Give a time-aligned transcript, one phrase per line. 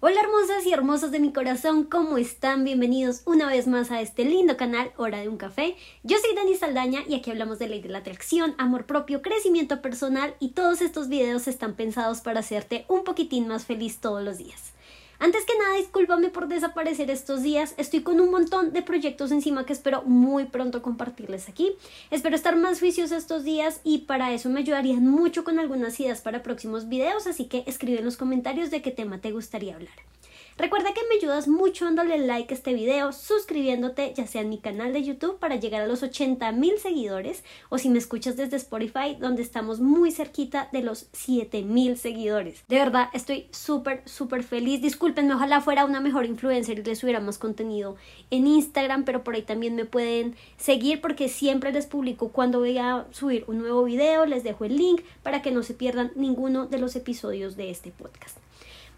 [0.00, 2.62] Hola hermosas y hermosos de mi corazón, ¿cómo están?
[2.62, 5.74] Bienvenidos una vez más a este lindo canal Hora de un Café.
[6.04, 9.82] Yo soy Dani Saldaña y aquí hablamos de ley de la atracción, amor propio, crecimiento
[9.82, 14.38] personal y todos estos videos están pensados para hacerte un poquitín más feliz todos los
[14.38, 14.72] días.
[15.20, 17.74] Antes que nada, discúlpame por desaparecer estos días.
[17.76, 21.72] Estoy con un montón de proyectos encima que espero muy pronto compartirles aquí.
[22.12, 26.20] Espero estar más juiciosa estos días y para eso me ayudarían mucho con algunas ideas
[26.20, 29.96] para próximos videos, así que escribe en los comentarios de qué tema te gustaría hablar.
[30.58, 34.58] Recuerda que me ayudas mucho dándole like a este video, suscribiéndote ya sea en mi
[34.58, 38.56] canal de YouTube para llegar a los 80 mil seguidores o si me escuchas desde
[38.56, 42.64] Spotify donde estamos muy cerquita de los 7 mil seguidores.
[42.66, 44.82] De verdad estoy súper súper feliz.
[44.82, 47.94] Discúlpenme, ojalá fuera una mejor influencer y les subiera más contenido
[48.32, 52.78] en Instagram, pero por ahí también me pueden seguir porque siempre les publico cuando voy
[52.78, 56.66] a subir un nuevo video, les dejo el link para que no se pierdan ninguno
[56.66, 58.47] de los episodios de este podcast.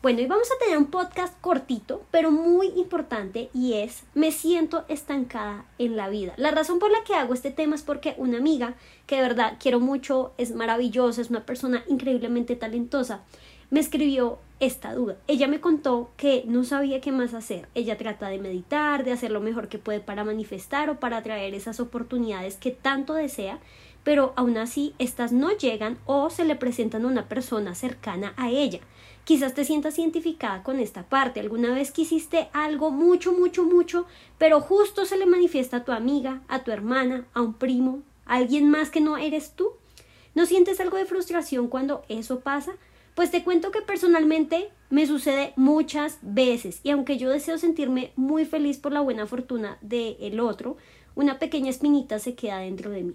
[0.02, 4.87] Bueno, y vamos a tener un podcast cortito, pero muy importante, y es Me siento
[4.88, 6.32] estancada en la vida.
[6.38, 8.76] La razón por la que hago este tema es porque una amiga,
[9.07, 13.20] que de verdad quiero mucho, es maravillosa, es una persona increíblemente talentosa,
[13.68, 15.16] me escribió esta duda.
[15.26, 17.68] Ella me contó que no sabía qué más hacer.
[17.74, 21.52] Ella trata de meditar, de hacer lo mejor que puede para manifestar o para atraer
[21.52, 23.59] esas oportunidades que tanto desea,
[24.02, 28.48] pero aún así estas no llegan o se le presentan a una persona cercana a
[28.48, 28.80] ella.
[29.24, 31.40] Quizás te sientas identificada con esta parte.
[31.40, 34.07] Alguna vez quisiste algo mucho, mucho, mucho,
[34.38, 38.37] pero justo se le manifiesta a tu amiga, a tu hermana, a un primo, a
[38.37, 39.73] alguien más que no eres tú.
[40.35, 42.73] ¿No sientes algo de frustración cuando eso pasa?
[43.15, 48.45] Pues te cuento que personalmente me sucede muchas veces y aunque yo deseo sentirme muy
[48.45, 50.76] feliz por la buena fortuna del el otro,
[51.15, 53.15] una pequeña espinita se queda dentro de mí.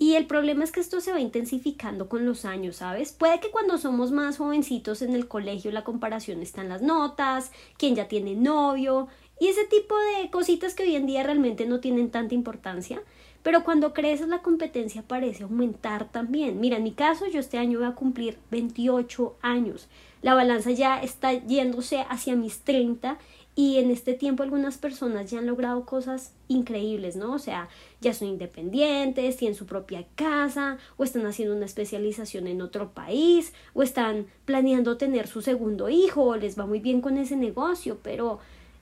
[0.00, 3.12] Y el problema es que esto se va intensificando con los años, ¿sabes?
[3.12, 7.52] Puede que cuando somos más jovencitos en el colegio la comparación está en las notas,
[7.76, 11.80] quién ya tiene novio y ese tipo de cositas que hoy en día realmente no
[11.80, 13.02] tienen tanta importancia.
[13.42, 16.60] Pero cuando creces la competencia parece aumentar también.
[16.60, 19.86] Mira, en mi caso yo este año voy a cumplir 28 años.
[20.22, 23.18] La balanza ya está yéndose hacia mis 30
[23.56, 27.34] y en este tiempo algunas personas ya han logrado cosas increíbles, ¿no?
[27.34, 27.68] O sea,
[28.00, 33.52] ya son independientes, tienen su propia casa, o están haciendo una especialización en otro país,
[33.74, 37.98] o están planeando tener su segundo hijo, o les va muy bien con ese negocio,
[38.02, 38.38] pero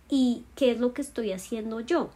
[0.08, 2.10] ¿y qué es lo que estoy haciendo yo?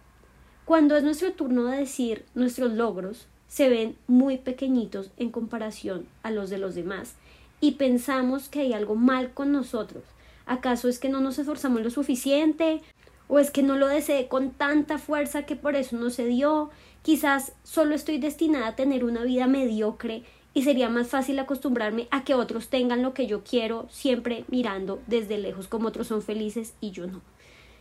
[0.64, 6.30] Cuando es nuestro turno de decir nuestros logros, se ven muy pequeñitos en comparación a
[6.30, 7.16] los de los demás
[7.60, 10.04] y pensamos que hay algo mal con nosotros
[10.47, 12.82] ¿Acaso es que no nos esforzamos lo suficiente?
[13.28, 16.70] ¿O es que no lo deseé con tanta fuerza que por eso no se dio?
[17.03, 20.22] Quizás solo estoy destinada a tener una vida mediocre
[20.54, 25.00] y sería más fácil acostumbrarme a que otros tengan lo que yo quiero, siempre mirando
[25.06, 27.22] desde lejos como otros son felices y yo no.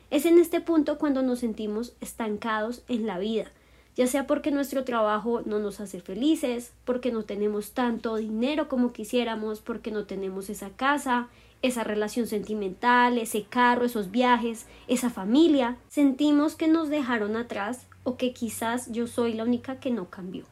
[0.10, 3.52] Es en este punto cuando nos sentimos estancados en la vida,
[3.96, 8.94] ya sea porque nuestro trabajo no nos hace felices, porque no tenemos tanto dinero como
[8.94, 11.28] quisiéramos, porque no tenemos esa casa,
[11.62, 18.18] esa relación sentimental, ese carro, esos viajes, esa familia, sentimos que nos dejaron atrás o
[18.18, 20.46] que quizás yo soy la única que no cambió.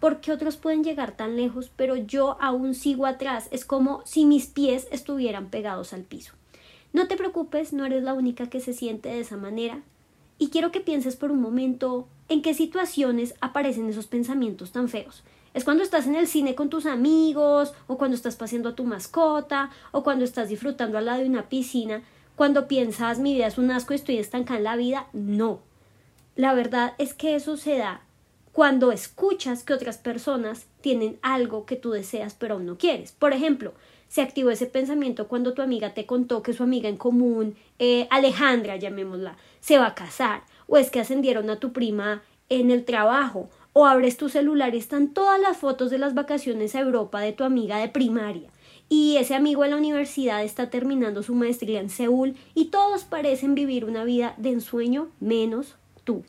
[0.00, 3.48] Porque otros pueden llegar tan lejos, pero yo aún sigo atrás.
[3.50, 6.32] Es como si mis pies estuvieran pegados al piso.
[6.94, 9.82] No te preocupes, no eres la única que se siente de esa manera.
[10.38, 15.22] Y quiero que pienses por un momento en qué situaciones aparecen esos pensamientos tan feos.
[15.52, 18.84] Es cuando estás en el cine con tus amigos, o cuando estás paseando a tu
[18.84, 22.02] mascota, o cuando estás disfrutando al lado de una piscina,
[22.36, 25.06] cuando piensas mi vida es un asco y estoy estancada en la vida.
[25.12, 25.60] No.
[26.36, 28.02] La verdad es que eso se da
[28.52, 33.12] cuando escuchas que otras personas tienen algo que tú deseas pero aún no quieres.
[33.12, 33.74] Por ejemplo,
[34.08, 38.08] se activó ese pensamiento cuando tu amiga te contó que su amiga en común, eh,
[38.10, 42.84] Alejandra, llamémosla, se va a casar, o es que ascendieron a tu prima en el
[42.84, 47.20] trabajo, o abres tu celular y están todas las fotos de las vacaciones a Europa
[47.20, 48.50] de tu amiga de primaria.
[48.88, 53.54] Y ese amigo de la universidad está terminando su maestría en Seúl y todos parecen
[53.54, 56.24] vivir una vida de ensueño menos tú.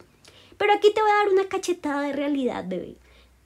[0.58, 2.98] Pero aquí te voy a dar una cachetada de realidad, bebé.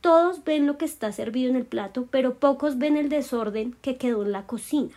[0.02, 3.96] Todos ven lo que está servido en el plato, pero pocos ven el desorden que
[3.96, 4.94] quedó en la cocina.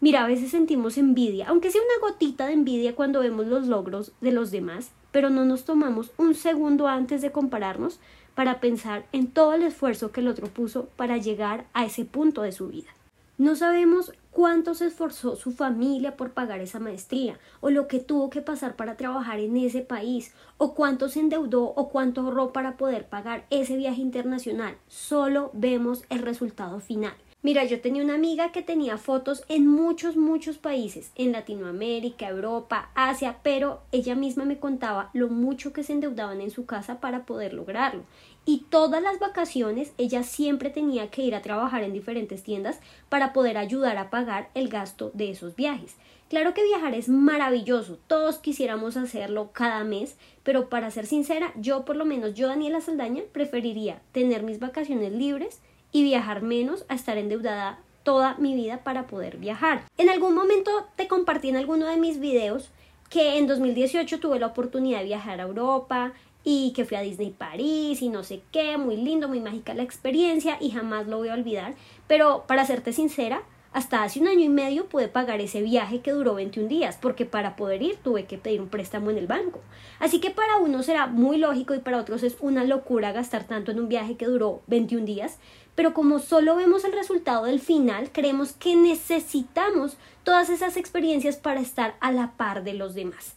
[0.00, 4.12] Mira, a veces sentimos envidia, aunque sea una gotita de envidia cuando vemos los logros
[4.20, 8.00] de los demás, pero no nos tomamos un segundo antes de compararnos
[8.34, 12.42] para pensar en todo el esfuerzo que el otro puso para llegar a ese punto
[12.42, 12.90] de su vida.
[13.38, 18.30] No sabemos cuánto se esforzó su familia por pagar esa maestría, o lo que tuvo
[18.30, 22.76] que pasar para trabajar en ese país, o cuánto se endeudó o cuánto ahorró para
[22.76, 24.76] poder pagar ese viaje internacional.
[24.86, 27.14] Solo vemos el resultado final.
[27.44, 32.92] Mira, yo tenía una amiga que tenía fotos en muchos, muchos países, en Latinoamérica, Europa,
[32.94, 37.26] Asia, pero ella misma me contaba lo mucho que se endeudaban en su casa para
[37.26, 38.04] poder lograrlo.
[38.44, 42.78] Y todas las vacaciones ella siempre tenía que ir a trabajar en diferentes tiendas
[43.08, 45.96] para poder ayudar a pagar el gasto de esos viajes.
[46.28, 51.84] Claro que viajar es maravilloso, todos quisiéramos hacerlo cada mes, pero para ser sincera, yo
[51.84, 55.60] por lo menos, yo Daniela Saldaña, preferiría tener mis vacaciones libres
[55.92, 59.84] y viajar menos a estar endeudada toda mi vida para poder viajar.
[59.98, 62.70] En algún momento te compartí en alguno de mis videos
[63.10, 66.12] que en 2018 tuve la oportunidad de viajar a Europa
[66.44, 69.82] y que fui a Disney París y no sé qué, muy lindo, muy mágica la
[69.82, 71.74] experiencia y jamás lo voy a olvidar.
[72.08, 73.42] Pero para serte sincera,
[73.72, 77.24] hasta hace un año y medio pude pagar ese viaje que duró 21 días, porque
[77.24, 79.60] para poder ir tuve que pedir un préstamo en el banco.
[79.98, 83.70] Así que para unos será muy lógico y para otros es una locura gastar tanto
[83.70, 85.38] en un viaje que duró 21 días,
[85.74, 91.60] pero como solo vemos el resultado del final, creemos que necesitamos todas esas experiencias para
[91.60, 93.34] estar a la par de los demás.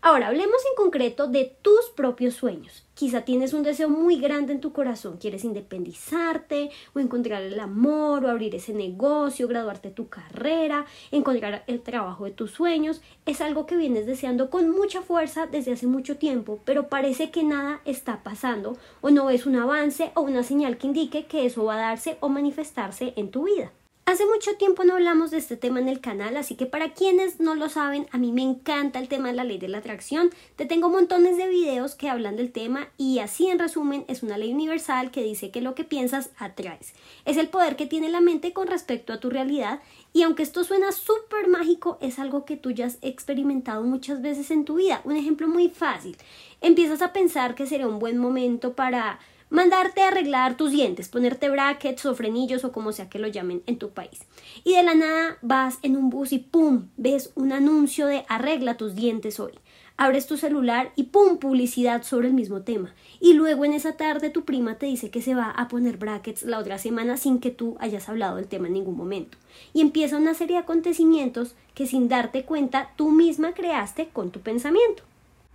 [0.00, 2.85] Ahora, hablemos en concreto de tus propios sueños.
[2.96, 8.24] Quizá tienes un deseo muy grande en tu corazón, quieres independizarte o encontrar el amor
[8.24, 13.02] o abrir ese negocio, graduarte tu carrera, encontrar el trabajo de tus sueños.
[13.26, 17.44] Es algo que vienes deseando con mucha fuerza desde hace mucho tiempo, pero parece que
[17.44, 21.66] nada está pasando o no ves un avance o una señal que indique que eso
[21.66, 23.72] va a darse o manifestarse en tu vida.
[24.08, 27.40] Hace mucho tiempo no hablamos de este tema en el canal, así que para quienes
[27.40, 30.30] no lo saben, a mí me encanta el tema de la ley de la atracción.
[30.54, 34.38] Te tengo montones de videos que hablan del tema y así en resumen es una
[34.38, 36.94] ley universal que dice que lo que piensas atraes.
[37.24, 39.80] Es el poder que tiene la mente con respecto a tu realidad
[40.12, 44.52] y aunque esto suena súper mágico, es algo que tú ya has experimentado muchas veces
[44.52, 45.00] en tu vida.
[45.02, 46.16] Un ejemplo muy fácil.
[46.60, 51.48] Empiezas a pensar que sería un buen momento para mandarte a arreglar tus dientes, ponerte
[51.48, 54.20] brackets o frenillos o como sea que lo llamen en tu país.
[54.64, 56.88] Y de la nada vas en un bus y ¡pum!
[56.96, 59.52] ves un anuncio de arregla tus dientes hoy.
[59.98, 61.38] Abres tu celular y ¡pum!
[61.38, 62.94] publicidad sobre el mismo tema.
[63.18, 66.42] Y luego en esa tarde tu prima te dice que se va a poner brackets
[66.42, 69.38] la otra semana sin que tú hayas hablado del tema en ningún momento.
[69.72, 74.40] Y empieza una serie de acontecimientos que sin darte cuenta tú misma creaste con tu
[74.40, 75.04] pensamiento.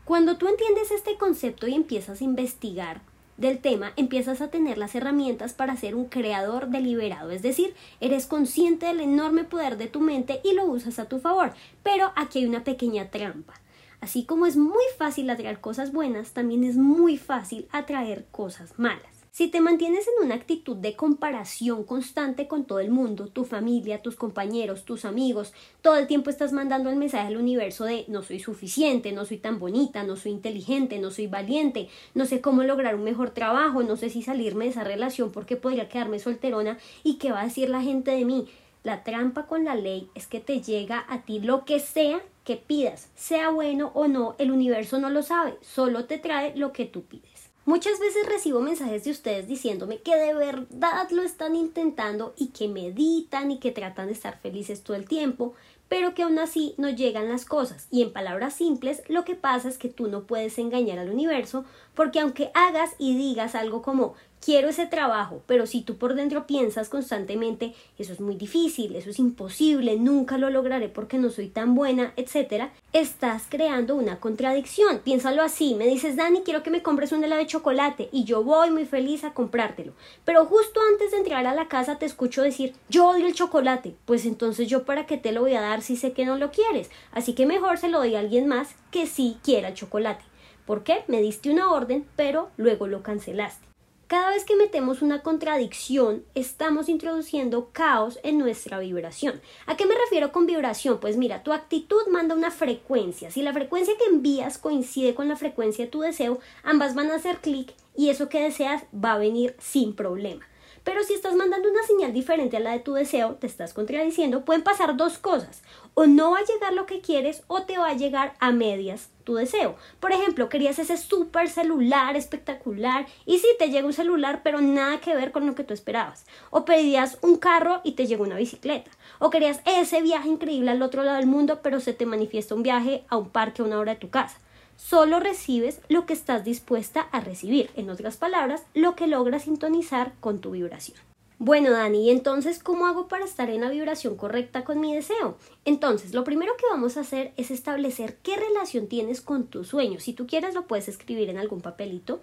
[0.06, 3.02] Cuando tú entiendes este concepto y empiezas a investigar
[3.38, 8.28] del tema, empiezas a tener las herramientas para ser un creador deliberado, es decir, eres
[8.28, 11.54] consciente del enorme poder de tu mente y lo usas a tu favor.
[11.84, 13.54] Pero aquí hay una pequeña trampa.
[14.00, 19.11] Así como es muy fácil atraer cosas buenas, también es muy fácil atraer cosas malas.
[19.34, 24.02] Si te mantienes en una actitud de comparación constante con todo el mundo, tu familia,
[24.02, 28.24] tus compañeros, tus amigos, todo el tiempo estás mandando el mensaje al universo de no
[28.24, 32.64] soy suficiente, no soy tan bonita, no soy inteligente, no soy valiente, no sé cómo
[32.64, 36.78] lograr un mejor trabajo, no sé si salirme de esa relación porque podría quedarme solterona
[37.02, 38.50] y qué va a decir la gente de mí.
[38.84, 42.58] La trampa con la ley es que te llega a ti lo que sea que
[42.58, 46.84] pidas, sea bueno o no, el universo no lo sabe, solo te trae lo que
[46.84, 47.31] tú pides.
[47.64, 52.68] Muchas veces recibo mensajes de ustedes diciéndome que de verdad lo están intentando y que
[52.68, 55.54] meditan y que tratan de estar felices todo el tiempo,
[55.88, 57.88] pero que aún así no llegan las cosas.
[57.92, 61.64] Y en palabras simples, lo que pasa es que tú no puedes engañar al universo,
[61.94, 66.48] porque aunque hagas y digas algo como quiero ese trabajo, pero si tú por dentro
[66.48, 71.48] piensas constantemente, eso es muy difícil, eso es imposible, nunca lo lograré porque no soy
[71.48, 75.00] tan buena, etcétera, estás creando una contradicción.
[75.00, 78.44] Piénsalo así, me dices, Dani, quiero que me compres un helado de chocolate y yo
[78.44, 79.94] voy muy feliz a comprártelo.
[80.26, 83.96] Pero justo antes de entrar a la casa te escucho decir, yo odio el chocolate.
[84.06, 86.52] Pues entonces yo para qué te lo voy a dar si sé que no lo
[86.52, 86.90] quieres.
[87.12, 90.24] Así que mejor se lo doy a alguien más que sí quiera el chocolate.
[90.66, 91.04] ¿Por qué?
[91.08, 93.71] Me diste una orden, pero luego lo cancelaste.
[94.12, 99.40] Cada vez que metemos una contradicción, estamos introduciendo caos en nuestra vibración.
[99.68, 101.00] ¿A qué me refiero con vibración?
[101.00, 103.32] Pues mira, tu actitud manda una frecuencia.
[103.32, 107.16] Si la frecuencia que envías coincide con la frecuencia de tu deseo, ambas van a
[107.16, 110.46] hacer clic y eso que deseas va a venir sin problema.
[110.84, 114.46] Pero si estás mandando una señal diferente a la de tu deseo, te estás contradiciendo,
[114.46, 115.62] pueden pasar dos cosas.
[115.94, 119.10] O no va a llegar lo que quieres o te va a llegar a medias
[119.24, 119.76] tu deseo.
[120.00, 125.00] Por ejemplo, querías ese super celular espectacular y sí, te llega un celular, pero nada
[125.00, 126.26] que ver con lo que tú esperabas.
[126.50, 128.90] O pedías un carro y te llegó una bicicleta.
[129.20, 132.64] O querías ese viaje increíble al otro lado del mundo, pero se te manifiesta un
[132.64, 134.40] viaje a un parque a una hora de tu casa
[134.82, 140.14] solo recibes lo que estás dispuesta a recibir, en otras palabras, lo que logras sintonizar
[140.20, 140.98] con tu vibración.
[141.38, 145.38] Bueno, Dani, ¿y entonces cómo hago para estar en la vibración correcta con mi deseo?
[145.66, 150.04] Entonces, lo primero que vamos a hacer es establecer qué relación tienes con tus sueños.
[150.04, 152.20] Si tú quieres, lo puedes escribir en algún papelito.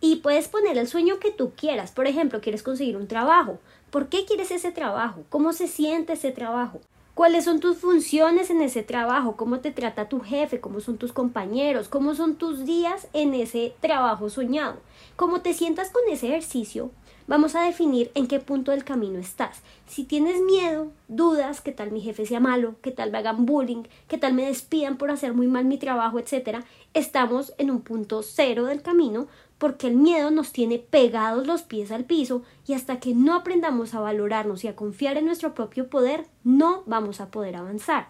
[0.00, 1.92] Y puedes poner el sueño que tú quieras.
[1.92, 3.60] Por ejemplo, quieres conseguir un trabajo.
[3.90, 5.24] ¿Por qué quieres ese trabajo?
[5.28, 6.80] ¿Cómo se siente ese trabajo?
[7.16, 9.36] ¿Cuáles son tus funciones en ese trabajo?
[9.38, 10.60] ¿Cómo te trata tu jefe?
[10.60, 11.88] ¿Cómo son tus compañeros?
[11.88, 14.76] ¿Cómo son tus días en ese trabajo soñado?
[15.16, 16.90] ¿Cómo te sientas con ese ejercicio?
[17.26, 19.62] Vamos a definir en qué punto del camino estás.
[19.86, 23.84] Si tienes miedo, dudas, qué tal mi jefe sea malo, qué tal me hagan bullying,
[24.08, 28.22] qué tal me despidan por hacer muy mal mi trabajo, etcétera, estamos en un punto
[28.22, 29.26] cero del camino
[29.58, 33.94] porque el miedo nos tiene pegados los pies al piso y hasta que no aprendamos
[33.94, 38.08] a valorarnos y a confiar en nuestro propio poder, no vamos a poder avanzar.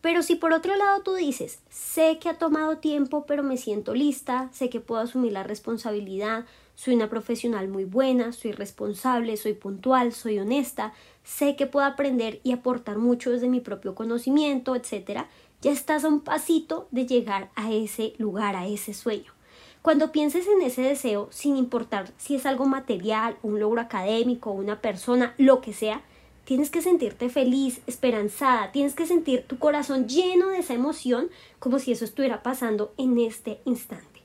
[0.00, 3.94] Pero si por otro lado tú dices, sé que ha tomado tiempo, pero me siento
[3.94, 9.52] lista, sé que puedo asumir la responsabilidad, soy una profesional muy buena, soy responsable, soy
[9.52, 15.26] puntual, soy honesta, sé que puedo aprender y aportar mucho desde mi propio conocimiento, etc.,
[15.60, 19.32] ya estás a un pasito de llegar a ese lugar, a ese sueño.
[19.82, 24.80] Cuando pienses en ese deseo, sin importar si es algo material, un logro académico, una
[24.80, 26.02] persona, lo que sea,
[26.44, 31.80] tienes que sentirte feliz, esperanzada, tienes que sentir tu corazón lleno de esa emoción como
[31.80, 34.22] si eso estuviera pasando en este instante.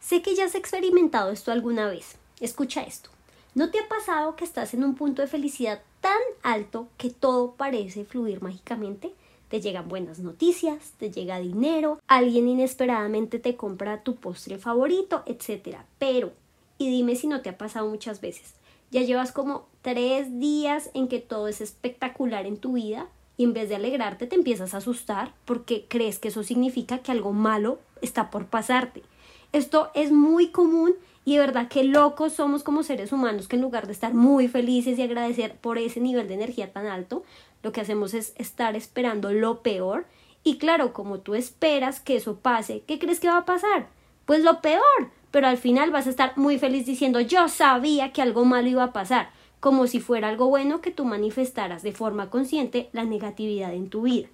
[0.00, 2.16] Sé que ya has experimentado esto alguna vez.
[2.40, 3.10] Escucha esto.
[3.54, 7.52] ¿No te ha pasado que estás en un punto de felicidad tan alto que todo
[7.52, 9.12] parece fluir mágicamente?
[9.54, 15.76] Te llegan buenas noticias, te llega dinero, alguien inesperadamente te compra tu postre favorito, etc.
[15.96, 16.32] Pero,
[16.76, 18.54] y dime si no te ha pasado muchas veces,
[18.90, 23.06] ya llevas como tres días en que todo es espectacular en tu vida
[23.36, 27.12] y en vez de alegrarte te empiezas a asustar porque crees que eso significa que
[27.12, 29.04] algo malo está por pasarte.
[29.52, 33.62] Esto es muy común y de verdad que locos somos como seres humanos que en
[33.62, 37.24] lugar de estar muy felices y agradecer por ese nivel de energía tan alto,
[37.62, 40.06] lo que hacemos es estar esperando lo peor
[40.42, 43.88] y claro, como tú esperas que eso pase, ¿qué crees que va a pasar?
[44.26, 48.20] Pues lo peor, pero al final vas a estar muy feliz diciendo yo sabía que
[48.20, 52.28] algo malo iba a pasar, como si fuera algo bueno que tú manifestaras de forma
[52.28, 54.28] consciente la negatividad en tu vida.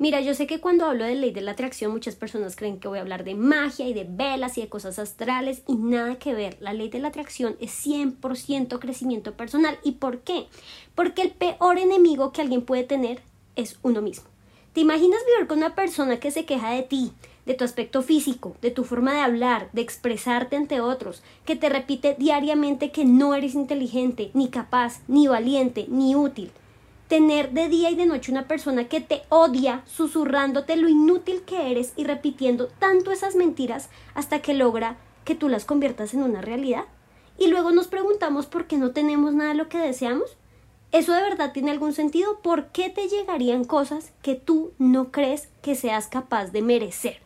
[0.00, 2.88] Mira, yo sé que cuando hablo de ley de la atracción muchas personas creen que
[2.88, 6.32] voy a hablar de magia y de velas y de cosas astrales y nada que
[6.32, 6.56] ver.
[6.58, 9.78] La ley de la atracción es 100% crecimiento personal.
[9.84, 10.46] ¿Y por qué?
[10.94, 13.20] Porque el peor enemigo que alguien puede tener
[13.56, 14.24] es uno mismo.
[14.72, 17.12] ¿Te imaginas vivir con una persona que se queja de ti,
[17.44, 21.68] de tu aspecto físico, de tu forma de hablar, de expresarte ante otros, que te
[21.68, 26.52] repite diariamente que no eres inteligente, ni capaz, ni valiente, ni útil?
[27.10, 31.72] Tener de día y de noche una persona que te odia, susurrándote lo inútil que
[31.72, 36.40] eres y repitiendo tanto esas mentiras hasta que logra que tú las conviertas en una
[36.40, 36.84] realidad.
[37.36, 40.36] Y luego nos preguntamos por qué no tenemos nada de lo que deseamos.
[40.92, 42.38] ¿Eso de verdad tiene algún sentido?
[42.42, 47.18] ¿Por qué te llegarían cosas que tú no crees que seas capaz de merecer?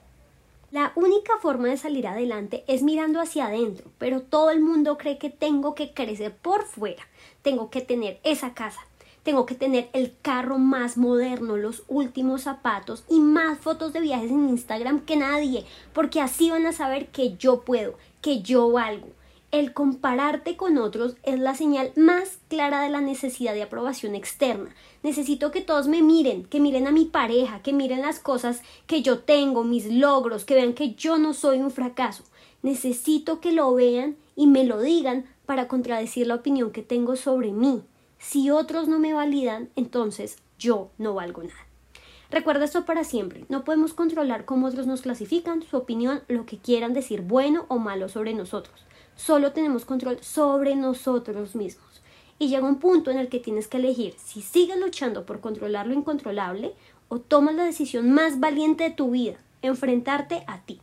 [0.71, 5.19] La única forma de salir adelante es mirando hacia adentro, pero todo el mundo cree
[5.19, 7.07] que tengo que crecer por fuera,
[7.43, 8.81] tengo que tener esa casa,
[9.25, 14.31] tengo que tener el carro más moderno, los últimos zapatos y más fotos de viajes
[14.31, 19.09] en Instagram que nadie, porque así van a saber que yo puedo, que yo valgo.
[19.51, 24.75] El compararte con otros es la señal más clara de la necesidad de aprobación externa.
[25.05, 29.01] Necesito que todos me miren, que miren a mi pareja, que miren las cosas que
[29.01, 32.25] yo tengo, mis logros, que vean que yo no soy un fracaso.
[32.63, 37.53] Necesito que lo vean y me lo digan para contradecir la opinión que tengo sobre
[37.53, 37.83] mí.
[38.27, 41.67] Si otros no me validan, entonces yo no valgo nada.
[42.31, 43.45] Recuerda esto para siempre.
[43.51, 47.79] No podemos controlar cómo otros nos clasifican, su opinión, lo que quieran decir bueno o
[47.79, 48.87] malo sobre nosotros.
[49.15, 52.01] Solo tenemos control sobre nosotros mismos.
[52.39, 55.87] Y llega un punto en el que tienes que elegir si sigues luchando por controlar
[55.87, 56.73] lo incontrolable
[57.09, 60.81] o tomas la decisión más valiente de tu vida, enfrentarte a ti.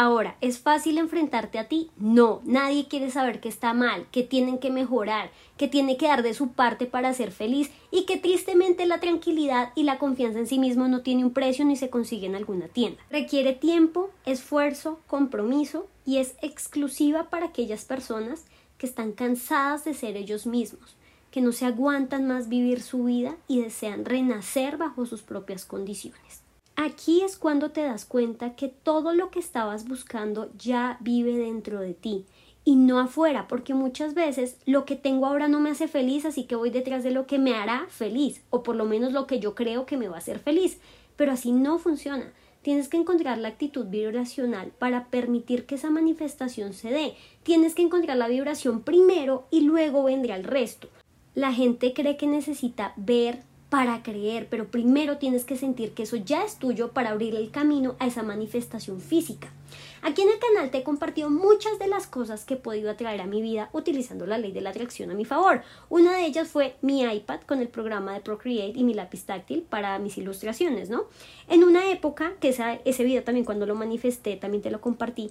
[0.00, 1.90] Ahora, ¿es fácil enfrentarte a ti?
[1.96, 6.22] No, nadie quiere saber que está mal, que tienen que mejorar, que tiene que dar
[6.22, 10.46] de su parte para ser feliz y que tristemente la tranquilidad y la confianza en
[10.46, 13.02] sí mismo no tiene un precio ni se consigue en alguna tienda.
[13.10, 18.44] Requiere tiempo, esfuerzo, compromiso y es exclusiva para aquellas personas
[18.78, 20.94] que están cansadas de ser ellos mismos,
[21.32, 26.44] que no se aguantan más vivir su vida y desean renacer bajo sus propias condiciones.
[26.80, 31.80] Aquí es cuando te das cuenta que todo lo que estabas buscando ya vive dentro
[31.80, 32.24] de ti
[32.64, 36.44] y no afuera, porque muchas veces lo que tengo ahora no me hace feliz, así
[36.44, 39.40] que voy detrás de lo que me hará feliz, o por lo menos lo que
[39.40, 40.78] yo creo que me va a hacer feliz,
[41.16, 42.32] pero así no funciona.
[42.62, 47.16] Tienes que encontrar la actitud vibracional para permitir que esa manifestación se dé.
[47.42, 50.88] Tienes que encontrar la vibración primero y luego vendrá el resto.
[51.34, 56.16] La gente cree que necesita ver, para creer, pero primero tienes que sentir que eso
[56.16, 59.52] ya es tuyo para abrir el camino a esa manifestación física.
[60.00, 63.20] Aquí en el canal te he compartido muchas de las cosas que he podido atraer
[63.20, 65.62] a mi vida utilizando la ley de la atracción a mi favor.
[65.90, 69.62] Una de ellas fue mi iPad con el programa de Procreate y mi lápiz táctil
[69.62, 71.04] para mis ilustraciones, ¿no?
[71.48, 75.30] En una época, que ese video también cuando lo manifesté, también te lo compartí,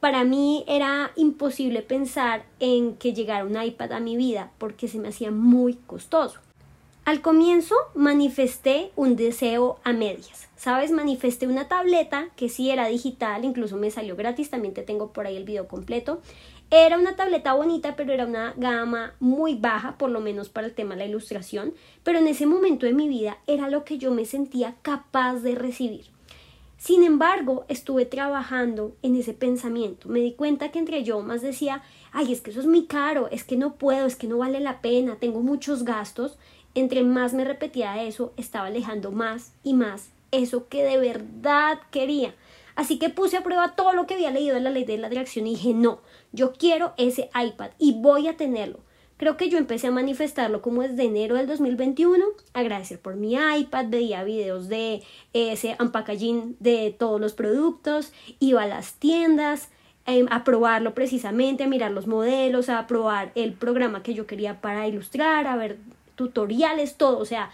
[0.00, 4.98] para mí era imposible pensar en que llegara un iPad a mi vida porque se
[4.98, 6.40] me hacía muy costoso.
[7.04, 10.90] Al comienzo manifesté un deseo a medias, ¿sabes?
[10.90, 15.26] Manifesté una tableta que sí era digital, incluso me salió gratis, también te tengo por
[15.26, 16.22] ahí el video completo.
[16.70, 20.72] Era una tableta bonita, pero era una gama muy baja, por lo menos para el
[20.72, 24.10] tema de la ilustración, pero en ese momento de mi vida era lo que yo
[24.10, 26.06] me sentía capaz de recibir.
[26.78, 30.08] Sin embargo, estuve trabajando en ese pensamiento.
[30.08, 31.82] Me di cuenta que entre yo más decía,
[32.12, 34.60] ay, es que eso es muy caro, es que no puedo, es que no vale
[34.60, 36.38] la pena, tengo muchos gastos
[36.74, 42.34] entre más me repetía eso, estaba alejando más y más eso que de verdad quería.
[42.76, 45.06] Así que puse a prueba todo lo que había leído de la ley de la
[45.06, 46.00] atracción y dije, no,
[46.32, 48.80] yo quiero ese iPad y voy a tenerlo.
[49.16, 53.86] Creo que yo empecé a manifestarlo como desde enero del 2021, agradecer por mi iPad,
[53.88, 59.68] veía videos de ese unpackaging de todos los productos, iba a las tiendas,
[60.06, 64.60] em, a probarlo precisamente, a mirar los modelos, a probar el programa que yo quería
[64.60, 65.78] para ilustrar, a ver
[66.14, 67.18] tutoriales, todo.
[67.18, 67.50] O sea,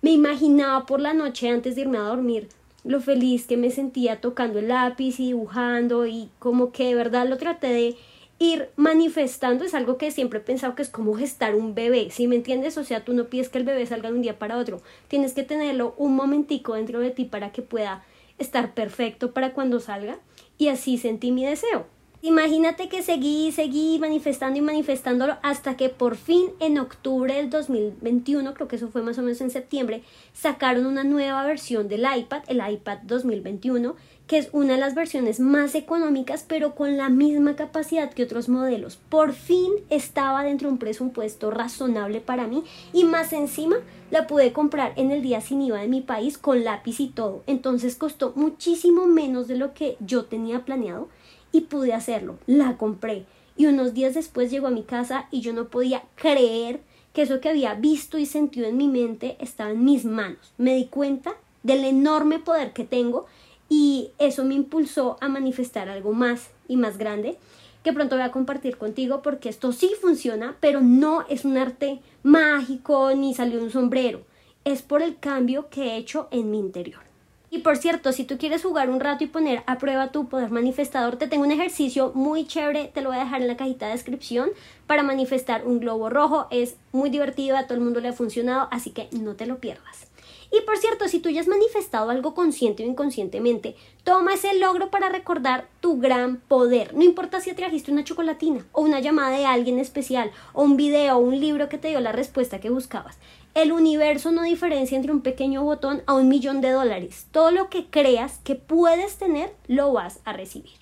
[0.00, 2.48] me imaginaba por la noche antes de irme a dormir
[2.84, 7.28] lo feliz que me sentía tocando el lápiz y dibujando y como que de verdad
[7.28, 7.96] lo traté de
[8.38, 12.26] ir manifestando es algo que siempre he pensado que es como gestar un bebé, ¿sí
[12.26, 12.76] me entiendes?
[12.76, 15.32] O sea, tú no pides que el bebé salga de un día para otro, tienes
[15.32, 18.04] que tenerlo un momentico dentro de ti para que pueda
[18.38, 20.18] estar perfecto para cuando salga
[20.58, 21.86] y así sentí mi deseo.
[22.24, 28.54] Imagínate que seguí, seguí manifestando y manifestándolo hasta que por fin en octubre del 2021,
[28.54, 32.44] creo que eso fue más o menos en septiembre, sacaron una nueva versión del iPad,
[32.46, 33.96] el iPad 2021,
[34.28, 38.48] que es una de las versiones más económicas, pero con la misma capacidad que otros
[38.48, 39.00] modelos.
[39.08, 42.62] Por fin estaba dentro de un presupuesto razonable para mí
[42.92, 43.78] y más encima
[44.12, 47.42] la pude comprar en el día sin IVA de mi país con lápiz y todo.
[47.48, 51.08] Entonces costó muchísimo menos de lo que yo tenía planeado
[51.52, 52.38] y pude hacerlo.
[52.46, 56.80] La compré y unos días después llegó a mi casa y yo no podía creer
[57.12, 60.52] que eso que había visto y sentido en mi mente estaba en mis manos.
[60.56, 63.26] Me di cuenta del enorme poder que tengo
[63.68, 67.38] y eso me impulsó a manifestar algo más y más grande
[67.82, 72.00] que pronto voy a compartir contigo porque esto sí funciona, pero no es un arte
[72.22, 74.22] mágico ni salió un sombrero,
[74.64, 77.11] es por el cambio que he hecho en mi interior.
[77.54, 80.50] Y por cierto, si tú quieres jugar un rato y poner a prueba tu poder
[80.50, 83.84] manifestador, te tengo un ejercicio muy chévere, te lo voy a dejar en la cajita
[83.84, 84.48] de descripción
[84.86, 86.46] para manifestar un globo rojo.
[86.50, 89.58] Es muy divertido, a todo el mundo le ha funcionado, así que no te lo
[89.58, 90.06] pierdas.
[90.50, 94.90] Y por cierto, si tú ya has manifestado algo consciente o inconscientemente, toma ese logro
[94.90, 96.94] para recordar tu gran poder.
[96.94, 101.16] No importa si trajiste una chocolatina o una llamada de alguien especial o un video
[101.16, 103.18] o un libro que te dio la respuesta que buscabas.
[103.54, 107.26] El universo no diferencia entre un pequeño botón a un millón de dólares.
[107.32, 110.72] Todo lo que creas que puedes tener, lo vas a recibir.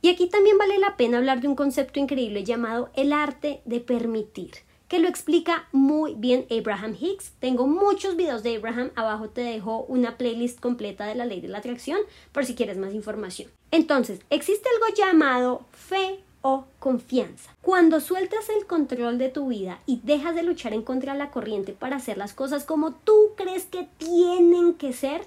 [0.00, 3.80] Y aquí también vale la pena hablar de un concepto increíble llamado el arte de
[3.80, 4.52] permitir,
[4.86, 7.32] que lo explica muy bien Abraham Hicks.
[7.40, 11.48] Tengo muchos videos de Abraham, abajo te dejo una playlist completa de la ley de
[11.48, 11.98] la atracción
[12.30, 13.50] por si quieres más información.
[13.72, 17.54] Entonces, existe algo llamado fe o confianza.
[17.62, 21.30] Cuando sueltas el control de tu vida y dejas de luchar en contra de la
[21.30, 25.22] corriente para hacer las cosas como tú crees que tienen que ser,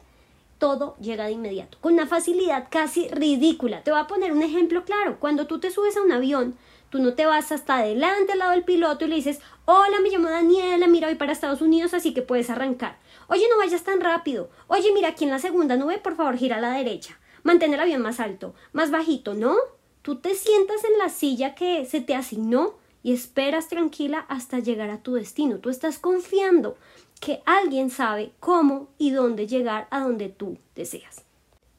[0.59, 3.83] todo llega de inmediato, con una facilidad casi ridícula.
[3.83, 5.17] Te voy a poner un ejemplo claro.
[5.19, 6.55] Cuando tú te subes a un avión,
[6.89, 10.09] tú no te vas hasta adelante al lado del piloto y le dices, hola, me
[10.09, 12.97] llamo Daniela, mira, voy para Estados Unidos, así que puedes arrancar.
[13.27, 14.49] Oye, no vayas tan rápido.
[14.67, 17.19] Oye, mira, aquí en la segunda nube, por favor, gira a la derecha.
[17.43, 19.55] Mantén el avión más alto, más bajito, ¿no?
[20.05, 24.91] Tú te sientas en la silla que se te asignó y esperas tranquila hasta llegar
[24.91, 25.57] a tu destino.
[25.57, 26.77] Tú estás confiando
[27.19, 31.23] que alguien sabe cómo y dónde llegar a donde tú deseas.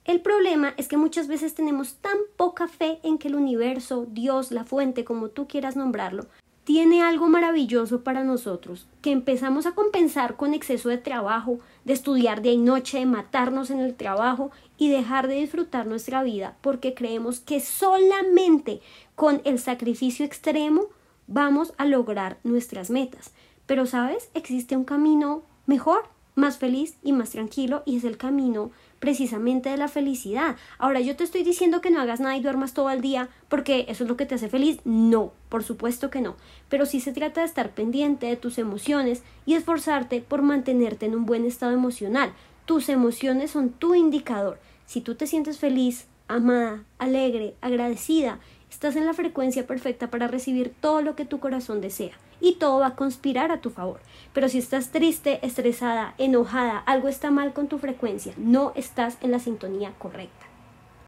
[0.05, 4.51] El problema es que muchas veces tenemos tan poca fe en que el universo, Dios,
[4.51, 6.27] la fuente, como tú quieras nombrarlo,
[6.65, 12.43] tiene algo maravilloso para nosotros, que empezamos a compensar con exceso de trabajo, de estudiar
[12.43, 16.95] día y noche, de matarnos en el trabajo y dejar de disfrutar nuestra vida porque
[16.95, 18.81] creemos que solamente
[19.15, 20.87] con el sacrificio extremo
[21.27, 23.33] vamos a lograr nuestras metas.
[23.67, 28.71] Pero sabes, existe un camino mejor más feliz y más tranquilo y es el camino
[29.01, 30.57] precisamente de la felicidad.
[30.79, 33.87] Ahora yo te estoy diciendo que no hagas nada y duermas todo el día porque
[33.89, 34.81] eso es lo que te hace feliz.
[34.85, 36.37] No, por supuesto que no.
[36.69, 41.15] Pero sí se trata de estar pendiente de tus emociones y esforzarte por mantenerte en
[41.15, 42.33] un buen estado emocional.
[42.67, 44.59] Tus emociones son tu indicador.
[44.87, 50.75] Si tú te sientes feliz, amada, alegre, agradecida, estás en la frecuencia perfecta para recibir
[50.81, 54.01] todo lo que tu corazón desea y todo va a conspirar a tu favor.
[54.33, 59.31] Pero si estás triste, estresada, enojada, algo está mal con tu frecuencia, no estás en
[59.31, 60.47] la sintonía correcta.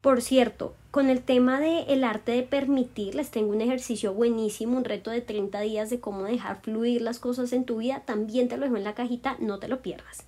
[0.00, 4.76] Por cierto, con el tema de el arte de permitir, les tengo un ejercicio buenísimo,
[4.76, 8.46] un reto de 30 días de cómo dejar fluir las cosas en tu vida, también
[8.46, 10.24] te lo dejo en la cajita, no te lo pierdas.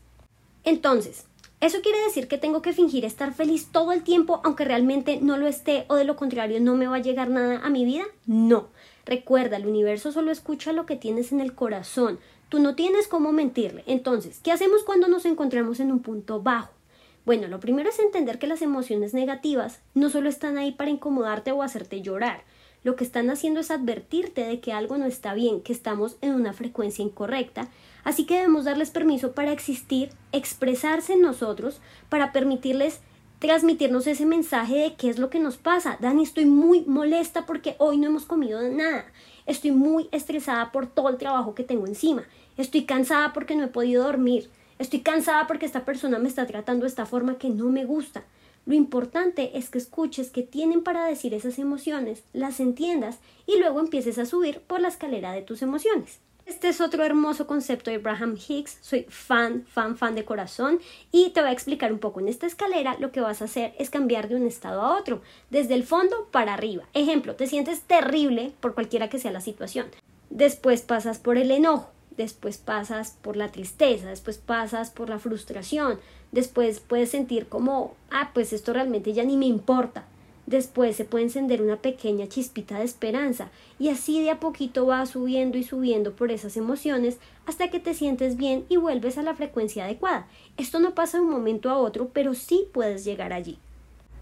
[0.64, 1.26] Entonces,
[1.60, 5.36] ¿Eso quiere decir que tengo que fingir estar feliz todo el tiempo aunque realmente no
[5.36, 8.04] lo esté o de lo contrario no me va a llegar nada a mi vida?
[8.24, 8.68] No.
[9.04, 12.18] Recuerda, el universo solo escucha lo que tienes en el corazón.
[12.48, 13.84] Tú no tienes cómo mentirle.
[13.86, 16.72] Entonces, ¿qué hacemos cuando nos encontramos en un punto bajo?
[17.26, 21.52] Bueno, lo primero es entender que las emociones negativas no solo están ahí para incomodarte
[21.52, 22.42] o hacerte llorar.
[22.84, 26.32] Lo que están haciendo es advertirte de que algo no está bien, que estamos en
[26.32, 27.68] una frecuencia incorrecta
[28.04, 33.00] Así que debemos darles permiso para existir, expresarse en nosotros, para permitirles
[33.40, 35.96] transmitirnos ese mensaje de qué es lo que nos pasa.
[36.00, 39.06] Dani, estoy muy molesta porque hoy no hemos comido nada.
[39.46, 42.24] Estoy muy estresada por todo el trabajo que tengo encima.
[42.58, 44.50] Estoy cansada porque no he podido dormir.
[44.78, 48.24] Estoy cansada porque esta persona me está tratando de esta forma que no me gusta.
[48.66, 53.80] Lo importante es que escuches qué tienen para decir esas emociones, las entiendas y luego
[53.80, 56.20] empieces a subir por la escalera de tus emociones.
[56.50, 58.78] Este es otro hermoso concepto de Abraham Hicks.
[58.80, 60.80] Soy fan, fan, fan de corazón
[61.12, 62.18] y te voy a explicar un poco.
[62.18, 65.22] En esta escalera lo que vas a hacer es cambiar de un estado a otro,
[65.50, 66.88] desde el fondo para arriba.
[66.92, 69.86] Ejemplo, te sientes terrible por cualquiera que sea la situación.
[70.28, 76.00] Después pasas por el enojo, después pasas por la tristeza, después pasas por la frustración,
[76.32, 80.04] después puedes sentir como, ah, pues esto realmente ya ni me importa.
[80.50, 85.06] Después se puede encender una pequeña chispita de esperanza y así de a poquito va
[85.06, 89.36] subiendo y subiendo por esas emociones hasta que te sientes bien y vuelves a la
[89.36, 90.26] frecuencia adecuada.
[90.56, 93.58] Esto no pasa de un momento a otro, pero sí puedes llegar allí.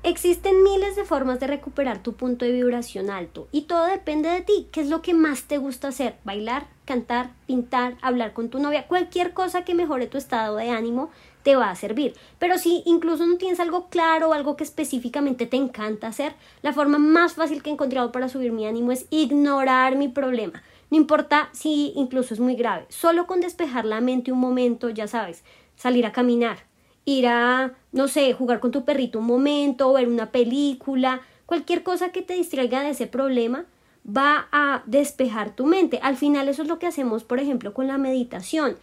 [0.04, 4.42] Existen miles de formas de recuperar tu punto de vibración alto y todo depende de
[4.42, 4.68] ti.
[4.70, 6.14] ¿Qué es lo que más te gusta hacer?
[6.24, 11.10] Bailar, cantar, pintar, hablar con tu novia, cualquier cosa que mejore tu estado de ánimo
[11.42, 12.14] te va a servir.
[12.38, 16.72] Pero si incluso no tienes algo claro o algo que específicamente te encanta hacer, la
[16.72, 20.62] forma más fácil que he encontrado para subir mi ánimo es ignorar mi problema.
[20.90, 25.08] No importa si incluso es muy grave, solo con despejar la mente un momento, ya
[25.08, 25.42] sabes,
[25.76, 26.67] salir a caminar,
[27.08, 32.10] ir a, no sé, jugar con tu perrito un momento, ver una película, cualquier cosa
[32.10, 33.64] que te distraiga de ese problema,
[34.06, 36.00] va a despejar tu mente.
[36.02, 38.76] Al final eso es lo que hacemos, por ejemplo, con la meditación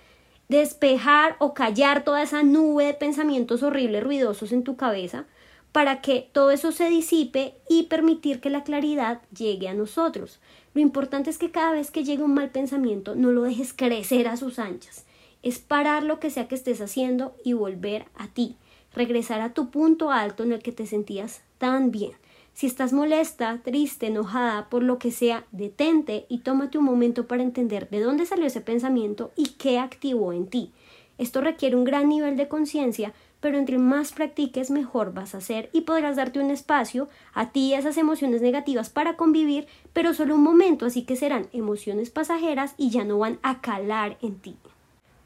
[0.47, 5.25] despejar o callar toda esa nube de pensamientos horribles, ruidosos en tu cabeza,
[5.71, 10.39] para que todo eso se disipe y permitir que la claridad llegue a nosotros.
[10.73, 14.27] Lo importante es que cada vez que llegue un mal pensamiento no lo dejes crecer
[14.27, 15.04] a sus anchas.
[15.45, 18.57] Es parar lo que sea que estés haciendo y volver a ti,
[18.95, 22.13] regresar a tu punto alto en el que te sentías tan bien.
[22.55, 27.43] Si estás molesta, triste, enojada, por lo que sea, detente y tómate un momento para
[27.43, 30.71] entender de dónde salió ese pensamiento y qué activó en ti.
[31.19, 35.69] Esto requiere un gran nivel de conciencia, pero entre más practiques mejor vas a ser
[35.73, 40.15] y podrás darte un espacio a ti y a esas emociones negativas para convivir, pero
[40.15, 44.39] solo un momento, así que serán emociones pasajeras y ya no van a calar en
[44.39, 44.57] ti.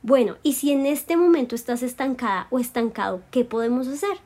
[0.02, 4.18] Bueno, y si en este momento estás estancada o estancado, ¿qué podemos hacer?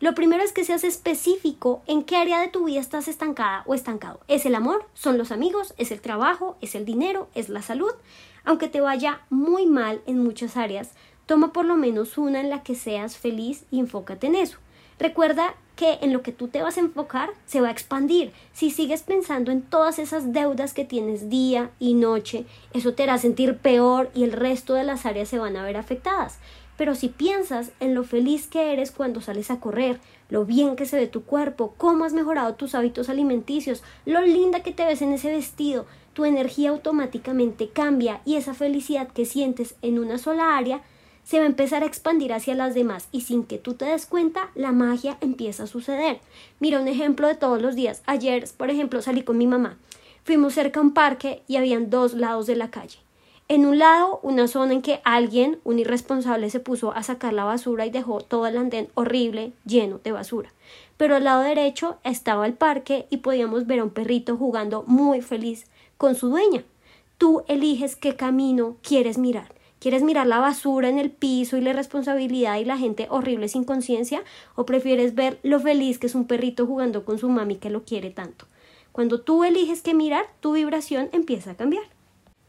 [0.00, 3.74] Lo primero es que seas específico en qué área de tu vida estás estancada o
[3.74, 4.20] estancado.
[4.26, 4.86] ¿Es el amor?
[4.94, 5.72] ¿Son los amigos?
[5.76, 6.56] ¿Es el trabajo?
[6.60, 7.28] ¿Es el dinero?
[7.34, 7.92] ¿Es la salud?
[8.44, 10.90] Aunque te vaya muy mal en muchas áreas,
[11.26, 14.58] toma por lo menos una en la que seas feliz y enfócate en eso.
[14.98, 18.32] Recuerda que en lo que tú te vas a enfocar se va a expandir.
[18.52, 23.16] Si sigues pensando en todas esas deudas que tienes día y noche, eso te hará
[23.16, 26.38] sentir peor y el resto de las áreas se van a ver afectadas.
[26.76, 30.84] Pero si piensas en lo feliz que eres cuando sales a correr, lo bien que
[30.84, 35.00] se ve tu cuerpo, cómo has mejorado tus hábitos alimenticios, lo linda que te ves
[35.00, 40.58] en ese vestido, tu energía automáticamente cambia y esa felicidad que sientes en una sola
[40.58, 40.82] área
[41.24, 44.06] se va a empezar a expandir hacia las demás y sin que tú te des
[44.06, 46.20] cuenta, la magia empieza a suceder.
[46.58, 48.02] Mira un ejemplo de todos los días.
[48.06, 49.78] Ayer, por ejemplo, salí con mi mamá.
[50.24, 52.98] Fuimos cerca a un parque y habían dos lados de la calle.
[53.50, 57.42] En un lado, una zona en que alguien, un irresponsable, se puso a sacar la
[57.42, 60.52] basura y dejó todo el andén horrible, lleno de basura.
[60.96, 65.20] Pero al lado derecho estaba el parque y podíamos ver a un perrito jugando muy
[65.20, 65.66] feliz
[65.98, 66.62] con su dueña.
[67.18, 71.70] Tú eliges qué camino quieres mirar, ¿Quieres mirar la basura en el piso y la
[71.70, 74.22] irresponsabilidad y la gente horrible sin conciencia?
[74.54, 77.82] ¿O prefieres ver lo feliz que es un perrito jugando con su mami que lo
[77.82, 78.46] quiere tanto?
[78.92, 81.84] Cuando tú eliges qué mirar, tu vibración empieza a cambiar.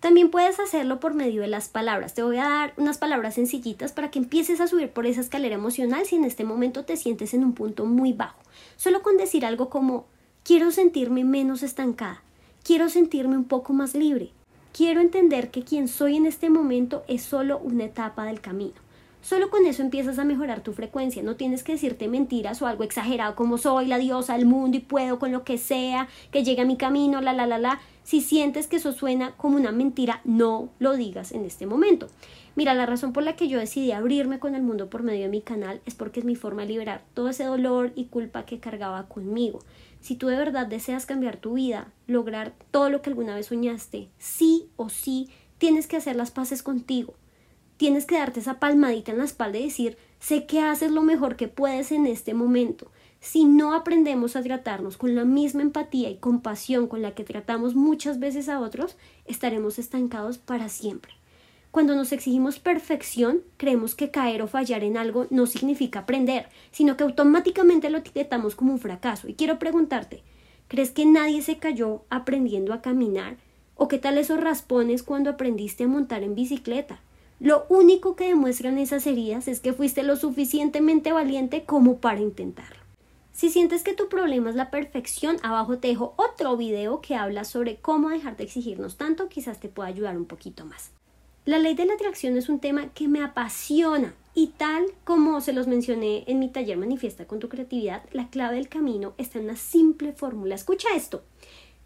[0.01, 2.13] También puedes hacerlo por medio de las palabras.
[2.13, 5.55] Te voy a dar unas palabras sencillitas para que empieces a subir por esa escalera
[5.55, 8.41] emocional si en este momento te sientes en un punto muy bajo.
[8.75, 10.05] Solo con decir algo como
[10.43, 12.23] quiero sentirme menos estancada,
[12.61, 14.31] quiero sentirme un poco más libre,
[14.73, 18.75] quiero entender que quien soy en este momento es solo una etapa del camino.
[19.21, 21.21] Solo con eso empiezas a mejorar tu frecuencia.
[21.21, 24.81] No tienes que decirte mentiras o algo exagerado como soy la diosa del mundo y
[24.81, 27.79] puedo con lo que sea, que llegue a mi camino, la la la la.
[28.03, 32.07] Si sientes que eso suena como una mentira, no lo digas en este momento.
[32.55, 35.29] Mira, la razón por la que yo decidí abrirme con el mundo por medio de
[35.29, 38.59] mi canal es porque es mi forma de liberar todo ese dolor y culpa que
[38.59, 39.59] cargaba conmigo.
[40.01, 44.09] Si tú de verdad deseas cambiar tu vida, lograr todo lo que alguna vez soñaste,
[44.17, 47.13] sí o sí, tienes que hacer las paces contigo.
[47.77, 51.35] Tienes que darte esa palmadita en la espalda y decir, sé que haces lo mejor
[51.35, 52.91] que puedes en este momento.
[53.19, 57.75] Si no aprendemos a tratarnos con la misma empatía y compasión con la que tratamos
[57.75, 61.20] muchas veces a otros, estaremos estancados para siempre.
[61.71, 66.97] Cuando nos exigimos perfección, creemos que caer o fallar en algo no significa aprender, sino
[66.97, 69.29] que automáticamente lo etiquetamos como un fracaso.
[69.29, 70.21] Y quiero preguntarte,
[70.67, 73.37] ¿crees que nadie se cayó aprendiendo a caminar?
[73.75, 76.99] ¿O qué tal esos raspones cuando aprendiste a montar en bicicleta?
[77.39, 82.81] Lo único que demuestran esas heridas es que fuiste lo suficientemente valiente como para intentarlo.
[83.31, 87.45] Si sientes que tu problema es la perfección, abajo te dejo otro video que habla
[87.45, 90.91] sobre cómo dejar de exigirnos tanto, quizás te pueda ayudar un poquito más.
[91.43, 95.53] La ley de la atracción es un tema que me apasiona y tal como se
[95.53, 99.45] los mencioné en mi taller Manifiesta con tu creatividad, la clave del camino está en
[99.45, 100.53] una simple fórmula.
[100.53, 101.23] Escucha esto.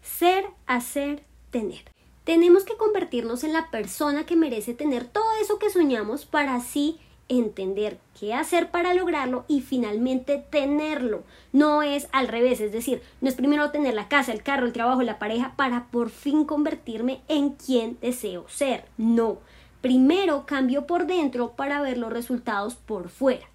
[0.02, 1.84] Ser, hacer, tener.
[2.24, 6.98] Tenemos que convertirnos en la persona que merece tener todo eso que soñamos para así
[7.28, 11.24] entender qué hacer para lograrlo y finalmente tenerlo.
[11.52, 14.72] No es al revés, es decir, no es primero tener la casa, el carro, el
[14.72, 18.84] trabajo, la pareja para por fin convertirme en quien deseo ser.
[18.96, 19.38] No,
[19.80, 23.46] primero cambio por dentro para ver los resultados por fuera.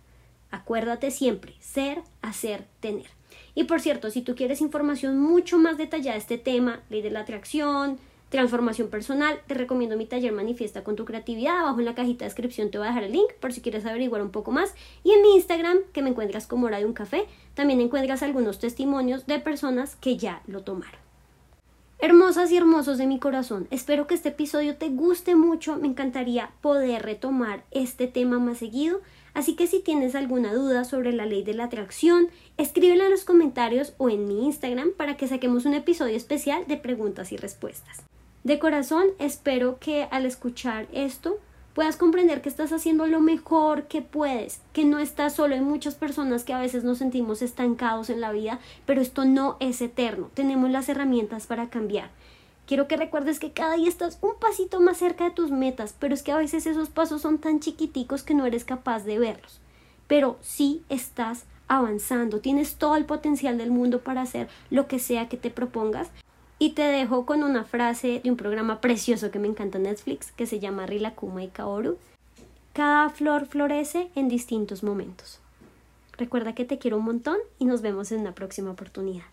[0.52, 3.08] Acuérdate siempre, ser, hacer, tener.
[3.56, 7.10] Y por cierto, si tú quieres información mucho más detallada de este tema, ley de
[7.10, 8.00] la atracción,
[8.32, 11.60] transformación personal, te recomiendo mi taller Manifiesta con tu creatividad.
[11.60, 13.86] Abajo en la cajita de descripción te voy a dejar el link por si quieres
[13.86, 14.74] averiguar un poco más.
[15.04, 18.58] Y en mi Instagram, que me encuentras como hora de un café, también encuentras algunos
[18.58, 21.00] testimonios de personas que ya lo tomaron.
[22.00, 26.50] Hermosas y hermosos de mi corazón, espero que este episodio te guste mucho, me encantaría
[26.62, 29.02] poder retomar este tema más seguido,
[29.36, 33.24] así que si tienes alguna duda sobre la ley de la atracción, escríbela en los
[33.24, 38.04] comentarios o en mi Instagram para que saquemos un episodio especial de preguntas y respuestas.
[38.44, 41.38] De corazón espero que al escuchar esto
[41.76, 45.54] puedas comprender que estás haciendo lo mejor que puedes, que no estás solo.
[45.54, 49.58] Hay muchas personas que a veces nos sentimos estancados en la vida, pero esto no
[49.60, 50.32] es eterno.
[50.34, 52.10] Tenemos las herramientas para cambiar.
[52.66, 56.14] Quiero que recuerdes que cada día estás un pasito más cerca de tus metas, pero
[56.16, 59.60] es que a veces esos pasos son tan chiquiticos que no eres capaz de verlos.
[60.08, 65.30] Pero sí estás avanzando, tienes todo el potencial del mundo para hacer lo que sea
[65.30, 66.10] que te propongas
[66.62, 70.32] y te dejo con una frase de un programa precioso que me encanta en Netflix,
[70.32, 71.98] que se llama Rilakuma y Kaoru.
[72.74, 75.40] Cada flor florece en distintos momentos.
[76.20, 79.24] Recuerda que te quiero un montón y nos vemos en una próxima oportunidad.